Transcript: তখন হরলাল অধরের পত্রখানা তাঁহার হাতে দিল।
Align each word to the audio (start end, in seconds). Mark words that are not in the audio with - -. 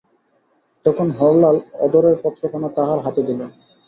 তখন 0.85 1.07
হরলাল 1.17 1.55
অধরের 1.79 2.15
পত্রখানা 2.23 2.69
তাঁহার 2.77 2.99
হাতে 3.05 3.21
দিল। 3.27 3.41